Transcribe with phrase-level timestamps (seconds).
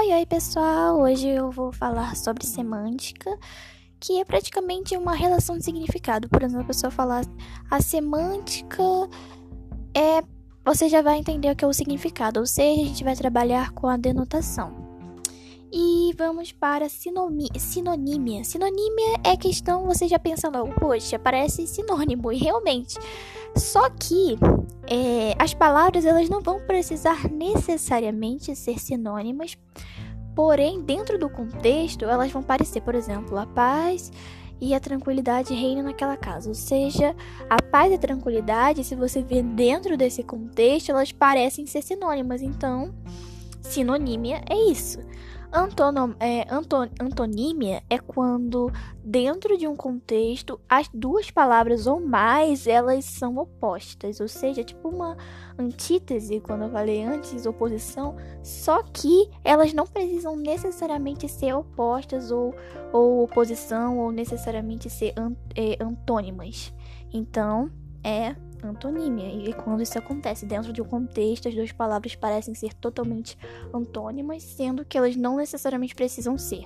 [0.00, 0.98] Oi, oi, pessoal!
[0.98, 3.38] Hoje eu vou falar sobre semântica,
[4.00, 6.26] que é praticamente uma relação de significado.
[6.26, 7.22] Por exemplo, a pessoa falar
[7.70, 8.82] a semântica
[9.94, 10.22] é.
[10.64, 13.72] Você já vai entender o que é o significado, ou seja, a gente vai trabalhar
[13.72, 14.89] com a denotação.
[15.72, 18.42] E vamos para sinonímia.
[18.44, 22.98] Sinonímia é questão, você já pensa logo, poxa, parece sinônimo, e realmente.
[23.56, 24.36] Só que
[24.88, 29.56] é, as palavras elas não vão precisar necessariamente ser sinônimas,
[30.34, 34.10] porém, dentro do contexto, elas vão parecer, por exemplo, a paz
[34.60, 36.48] e a tranquilidade reinam naquela casa.
[36.48, 37.14] Ou seja,
[37.48, 42.42] a paz e a tranquilidade, se você vê dentro desse contexto, elas parecem ser sinônimas.
[42.42, 42.92] Então,
[43.70, 44.98] sinonímia é isso.
[45.52, 48.70] Antonom, é, anton, antonímia é quando,
[49.04, 54.20] dentro de um contexto, as duas palavras ou mais, elas são opostas.
[54.20, 55.16] Ou seja, tipo uma
[55.58, 62.54] antítese, quando eu falei antes, oposição, só que elas não precisam necessariamente ser opostas ou,
[62.92, 66.72] ou oposição, ou necessariamente ser an, é, antônimas.
[67.12, 67.68] Então,
[68.04, 69.32] é antonímia.
[69.32, 73.36] E quando isso acontece dentro de um contexto, as duas palavras parecem ser totalmente
[73.72, 76.64] antônimas, sendo que elas não necessariamente precisam ser.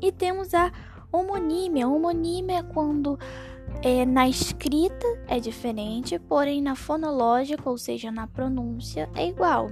[0.00, 0.72] E temos a
[1.12, 1.88] homonímia.
[1.88, 3.18] Homonímia é quando
[3.82, 9.68] é, na escrita é diferente, porém na fonológica, ou seja, na pronúncia, é igual.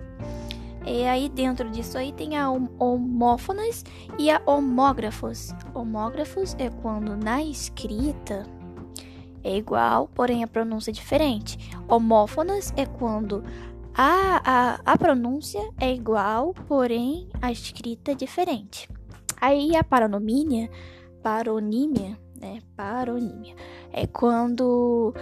[0.86, 3.84] E aí dentro disso aí tem a homófonas
[4.18, 5.52] e a homógrafos.
[5.74, 8.46] Homógrafos é quando na escrita
[9.46, 11.58] é igual, porém a pronúncia é diferente.
[11.88, 13.44] Homófonas é quando
[13.94, 18.88] a, a, a pronúncia é igual, porém a escrita é diferente.
[19.40, 20.68] Aí a paronomínia,
[21.22, 22.60] paronímia, né?
[22.76, 23.54] Paronímia
[23.92, 25.14] é quando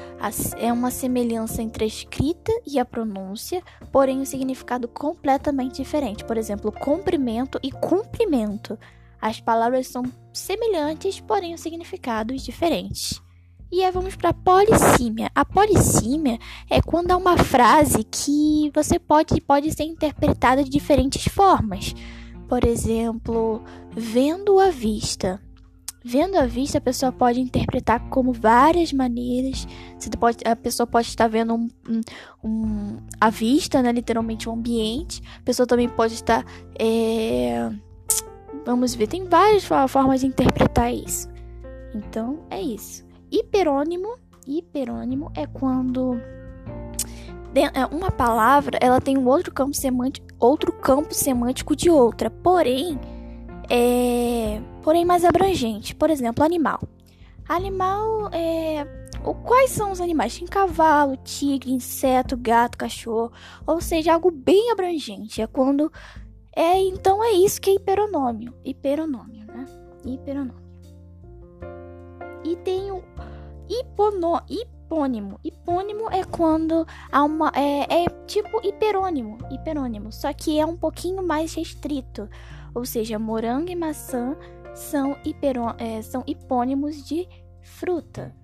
[0.59, 6.25] é uma semelhança entre a escrita e a pronúncia, porém um significado completamente diferente.
[6.25, 8.79] Por exemplo, comprimento e cumprimento.
[9.21, 13.24] As palavras são semelhantes, porém os significados diferentes.
[13.75, 15.33] E aí vamos para policímia.
[15.35, 16.39] A policímia
[16.71, 21.93] é quando há uma frase que você pode, pode ser interpretada de diferentes formas.
[22.49, 25.43] Por exemplo, vendo à vista.
[26.05, 29.67] Vendo à vista, a pessoa pode interpretar como várias maneiras.
[29.99, 32.01] Você pode, a pessoa pode estar vendo um, um,
[32.45, 35.21] um, à vista, né, literalmente um ambiente.
[35.41, 36.47] A pessoa também pode estar.
[36.79, 37.73] É...
[38.65, 41.29] Vamos ver, tem várias formas de interpretar isso.
[41.93, 43.05] Então, é isso.
[43.35, 46.15] Hiperônimo, hiperônimo é quando
[47.53, 52.97] é, uma palavra ela tem um outro campo semântico, outro campo semântico de outra, porém
[53.69, 55.97] é, porém mais abrangente.
[55.97, 56.81] Por exemplo, animal.
[57.49, 58.87] Animal é
[59.43, 60.39] quais são os animais?
[60.39, 63.33] Tem cavalo, tigre, inseto, gato, cachorro,
[63.67, 65.43] ou seja, algo bem abrangente.
[65.43, 65.91] É quando
[66.55, 69.67] é então é isso que é hiperonômio, hiperonômio, né?
[70.05, 70.65] Hiperonômio.
[72.45, 73.03] E tem o
[73.69, 75.39] hipono, hipônimo.
[75.43, 77.53] Hipônimo é quando há uma.
[77.55, 79.39] É, é tipo hiperônimo.
[79.51, 80.13] Hiperônimo.
[80.13, 82.29] Só que é um pouquinho mais restrito.
[82.75, 84.37] Ou seja, morango e maçã
[84.75, 87.29] são, hiperô, é, são hipônimos de
[87.63, 88.35] fruta.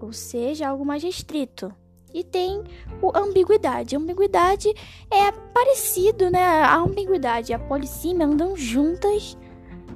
[0.00, 1.72] Ou seja, algo mais restrito.
[2.12, 2.62] E tem
[3.02, 3.96] o ambiguidade.
[3.96, 4.72] A ambiguidade
[5.10, 6.44] é parecido, né?
[6.44, 9.36] A ambiguidade e a policímia andam juntas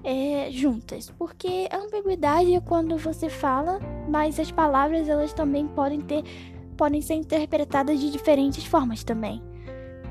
[0.05, 3.79] é, juntas, porque a ambiguidade é quando você fala,
[4.09, 6.25] mas as palavras elas também podem ter
[6.77, 9.43] podem ser interpretadas de diferentes formas também.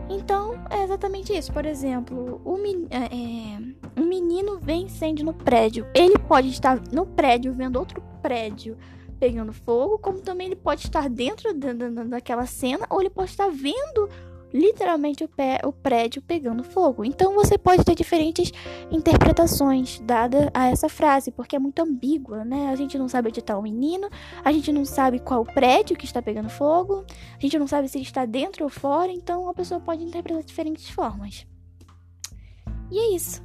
[0.10, 1.52] Então, é exatamente isso.
[1.52, 2.58] Por exemplo, o
[2.90, 5.86] é, é, um menino vem incêndio no prédio.
[5.94, 8.78] Ele pode estar no prédio vendo outro prédio
[9.20, 13.32] pegando fogo, como também ele pode estar dentro da, da, daquela cena, ou ele pode
[13.32, 14.10] estar vendo
[14.54, 17.04] literalmente o, pé, o prédio pegando fogo.
[17.04, 18.52] Então você pode ter diferentes
[18.92, 22.70] interpretações dadas a essa frase, porque é muito ambígua, né?
[22.70, 24.10] A gente não sabe onde está o menino,
[24.44, 27.06] a gente não sabe qual prédio que está pegando fogo,
[27.38, 30.42] a gente não sabe se ele está dentro ou fora, então a pessoa pode interpretar
[30.42, 31.46] de diferentes formas.
[32.92, 33.42] E é isso.